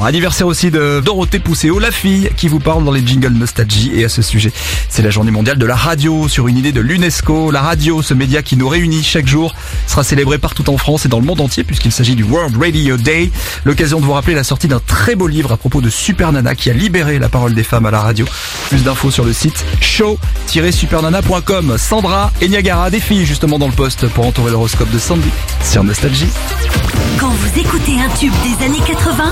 [0.00, 3.90] Anniversaire aussi de Dorothée Pousséo, la fille qui vous parle dans les jingles Nostalgie.
[3.96, 4.52] Et à ce sujet,
[4.88, 7.50] c'est la journée mondiale de la radio sur une idée de l'UNESCO.
[7.50, 9.56] La radio, ce média qui nous réunit chaque jour,
[9.88, 12.96] sera célébré partout en France et dans le monde entier puisqu'il s'agit du World Radio
[12.96, 13.32] Day.
[13.64, 16.54] L'occasion de vous rappeler la sortie d'un très beau livre à propos de Super Nana
[16.54, 18.24] qui a libéré la parole des femmes à la radio.
[18.68, 21.76] Plus d'infos sur le site show-supernana.com.
[21.76, 25.30] Sandra et Niagara, des filles justement dans le poste pour entourer l'horoscope de Sandy
[25.64, 26.30] sur Nostalgie.
[27.18, 29.24] Quand vous écoutez un tube des années 80,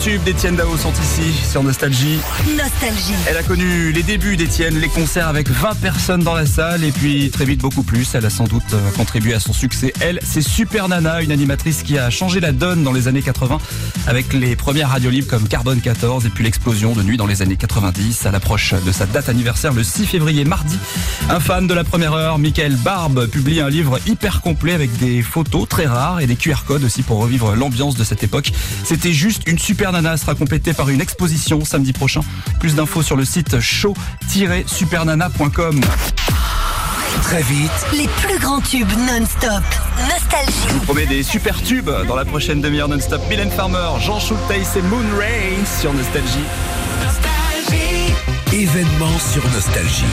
[0.00, 2.20] tubes d'Étienne Dao sont ici sur Nostalgie.
[2.56, 3.14] Nostalgie.
[3.28, 6.90] Elle a connu les débuts d'Étienne, les concerts avec 20 personnes dans la salle et
[6.90, 8.14] puis très vite beaucoup plus.
[8.14, 9.92] Elle a sans doute euh, contribué à son succès.
[10.00, 13.58] Elle, c'est Super Nana, une animatrice qui a changé la donne dans les années 80
[14.06, 17.42] avec les premières radios libres comme Carbone 14 et puis l'explosion de nuit dans les
[17.42, 20.78] années 90 à l'approche de sa date anniversaire le 6 février mardi.
[21.28, 25.22] Un fan de la première heure, Michael Barbe, publie un livre hyper complet avec des
[25.22, 28.52] photos très rares et des QR codes aussi pour revivre l'ambiance de cette époque.
[28.84, 32.20] C'était juste une Super Nana sera complétée par une exposition samedi prochain.
[32.58, 35.80] Plus d'infos sur le site show-supernana.com.
[37.22, 39.62] Très vite, Les plus grands tubes non-stop.
[40.08, 40.74] Nostalgie.
[40.76, 43.20] On promet des super tubes dans la prochaine demi-heure non-stop.
[43.28, 46.44] Mylène Farmer, Jean Schulteis et Moon Rain sur Nostalgie.
[48.52, 50.04] événement sur Nostalgie.